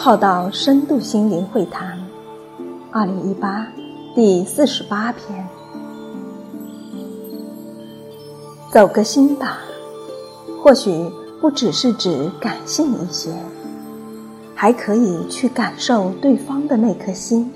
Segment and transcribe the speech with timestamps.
[0.00, 1.98] 浩道深度心灵会谈，
[2.92, 3.66] 二零一八
[4.14, 5.44] 第四十八篇，
[8.70, 9.58] 走个心吧。
[10.62, 13.32] 或许不只是指感性一些，
[14.54, 17.52] 还可以去感受对方的那颗心。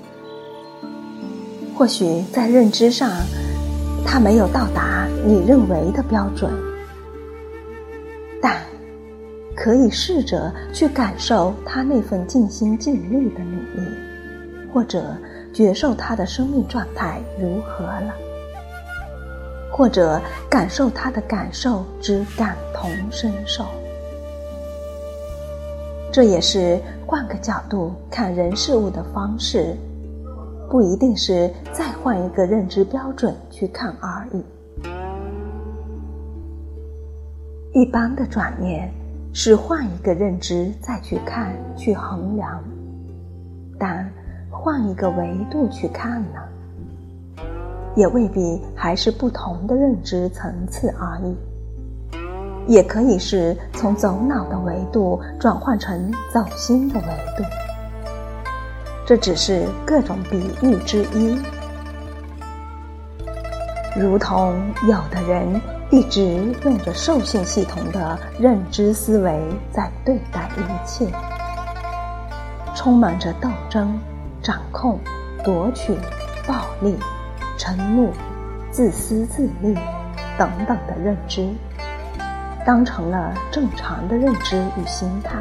[1.77, 3.09] 或许在认知上，
[4.05, 6.51] 他没有到达你认为的标准，
[8.41, 8.72] 但。
[9.55, 13.87] 可以试着去感受他那份尽心尽力的努力，
[14.73, 15.15] 或者
[15.53, 18.13] 觉受他的生命状态如何了，
[19.71, 23.63] 或者感受他的感受之感同身受。
[26.11, 29.77] 这也是换个角度看人事物的方式，
[30.69, 34.43] 不一定是再换一个认知标准去看而已。
[37.73, 38.91] 一般的转念。
[39.35, 42.63] 是换一个认知再去看、去衡量，
[43.79, 44.07] 但
[44.47, 46.39] 换一个维度去看呢，
[47.95, 51.35] 也未必还是不同的认知层次而已。
[52.67, 57.43] 也可以是从走脑的维度转换成走心的维度，
[59.03, 61.37] 这只是各种比喻之一。
[63.99, 64.53] 如同
[64.87, 65.59] 有的人。
[65.93, 69.39] 一直用着兽性系统的认知思维
[69.71, 71.05] 在对待一切，
[72.73, 73.95] 充满着斗争、
[74.41, 74.97] 掌控、
[75.43, 75.95] 夺取、
[76.47, 76.97] 暴力、
[77.59, 78.11] 嗔怒、
[78.71, 79.75] 自私自利
[80.35, 81.47] 等等的认知，
[82.65, 85.35] 当成了正常的认知与心态。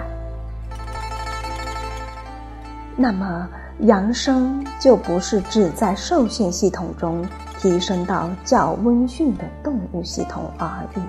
[2.94, 7.26] 那么，扬升就不是指在兽性系统中。
[7.62, 11.00] 提升到较温驯的动物系统而已，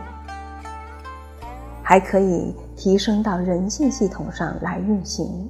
[1.82, 5.50] 还可以提升到人性系统上来运行。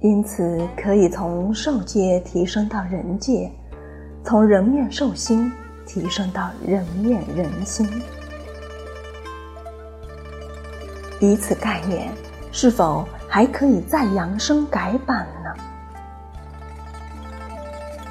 [0.00, 3.48] 因此，可以从兽界提升到人界，
[4.24, 5.52] 从人面兽心
[5.86, 7.88] 提升到人面人心。
[11.20, 12.10] 以此概念，
[12.50, 15.28] 是否还可以再扬升改版？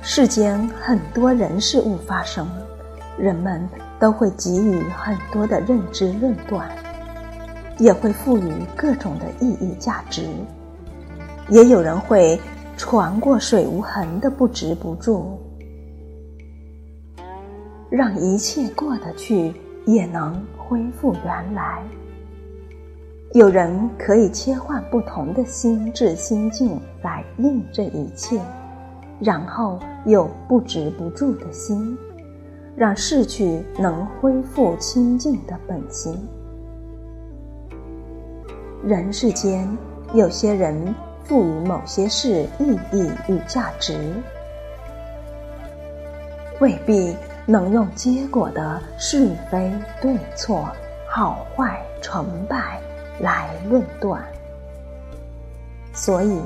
[0.09, 2.47] 世间很多人事物发生，
[3.19, 3.67] 人们
[3.99, 6.65] 都会给予很多的认知论断，
[7.77, 10.25] 也会赋予各种的意义价值，
[11.49, 12.39] 也有人会
[12.77, 15.37] 船过水无痕的不止不住，
[17.89, 19.53] 让一切过得去，
[19.85, 21.83] 也能恢复原来。
[23.33, 28.39] 有人可以切换不同的心智心境来应这一切。
[29.19, 31.97] 然后又不止不住的心，
[32.75, 36.15] 让逝去能恢复清净的本心。
[38.83, 39.67] 人世间
[40.13, 43.97] 有些人赋予某些事意义与价值，
[46.61, 47.15] 未必
[47.47, 50.69] 能用结果的是非对错、
[51.09, 52.79] 好坏成败
[53.19, 54.23] 来论断，
[55.91, 56.39] 所以。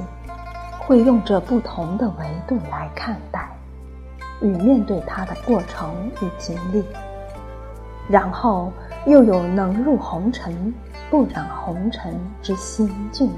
[0.86, 3.50] 会用着不同的维度来看待
[4.42, 6.84] 与面对它的过程与经历，
[8.10, 8.74] 然后
[9.06, 10.74] 又有能入红尘
[11.10, 13.32] 不染红尘之心境，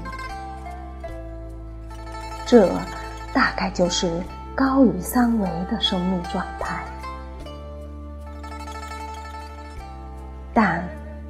[2.46, 2.68] 这
[3.32, 4.20] 大概就是
[4.54, 6.82] 高于三维的生命状态。
[10.52, 10.82] 但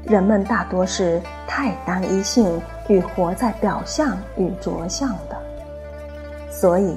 [0.04, 5.43] 人们大多是太单一性与活在表象与着相的。
[6.56, 6.96] 所以，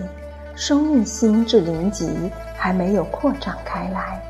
[0.56, 4.22] 生命心智灵极还没有扩展开来，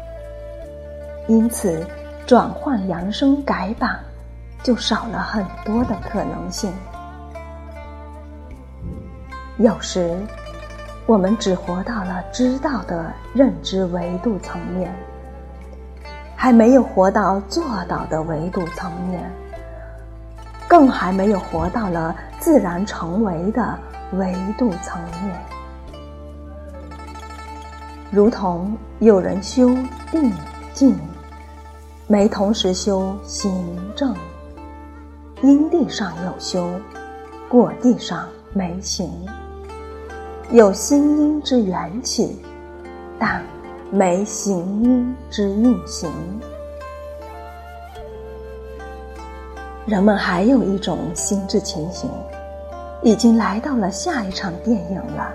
[1.27, 1.85] 因此
[2.25, 3.99] 转换扬升改版
[4.63, 6.71] 就少了很多的可能性。
[9.57, 10.17] 有时，
[11.05, 14.91] 我们只活到了知道的认知维度层面，
[16.37, 19.29] 还没有活到做到的维度层面，
[20.69, 23.77] 更还没有活到了自然成为的。
[24.13, 25.37] 维度层面，
[28.09, 29.67] 如同有人修
[30.09, 30.31] 定
[30.73, 30.97] 静，
[32.07, 33.51] 没同时修行
[33.95, 34.13] 正；
[35.41, 36.71] 因地上有修，
[37.49, 39.11] 果地上没行。
[40.51, 42.41] 有心因之缘起，
[43.19, 43.43] 但
[43.91, 46.09] 没行因之运行。
[49.85, 52.09] 人们还有一种心智情形。
[53.03, 55.31] 已经来到了下一场电影了，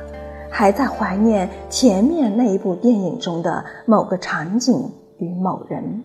[0.51, 6.05] 还在怀念前面那一部电影中的某个场景与某人，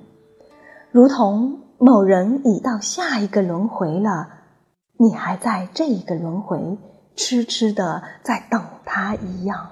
[0.92, 4.30] 如同某人已到下一个轮回了，
[4.98, 6.78] 你还在这一个轮回
[7.16, 9.68] 痴痴的在等他一样。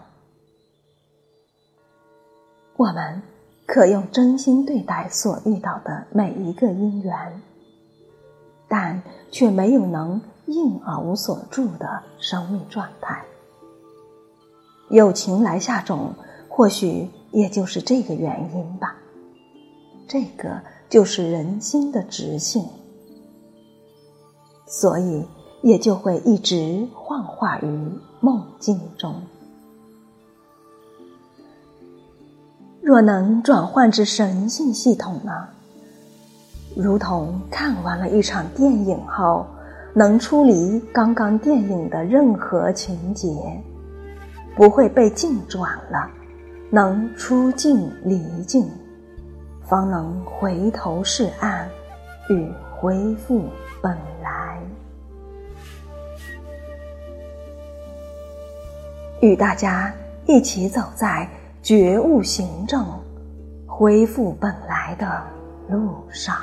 [2.78, 3.22] 我们
[3.66, 7.42] 可用真心对待所遇到的每一个因缘，
[8.68, 13.24] 但却没有能应而无所住的生命状态。
[14.90, 16.14] 有情来下种，
[16.48, 18.96] 或许也就是这个原因吧。
[20.08, 22.64] 这个就是人心的直性，
[24.68, 25.26] 所以
[25.64, 27.90] 也就会一直幻化于
[28.20, 29.16] 梦境中。
[32.82, 35.48] 若能转换至神性系统呢？
[36.76, 39.48] 如同看完了一场电影后，
[39.98, 43.30] 能出离刚刚电影的任何情节，
[44.54, 46.12] 不会被镜转了，
[46.70, 48.70] 能出镜离镜。
[49.62, 51.70] 方能回头是岸，
[52.30, 53.46] 与恢复
[53.82, 54.60] 本来。
[59.22, 59.94] 与大家
[60.26, 61.26] 一起走在
[61.64, 62.86] 觉悟行政、
[63.66, 65.24] 恢复本来的
[65.70, 66.36] 路上。